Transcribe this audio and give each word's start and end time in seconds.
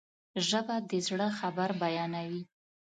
ژبه 0.47 0.75
د 0.89 0.91
زړه 1.07 1.27
خبر 1.39 1.69
بیانوي 1.81 2.41